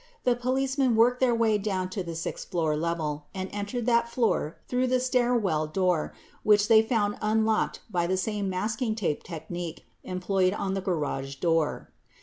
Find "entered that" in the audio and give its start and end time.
3.53-4.09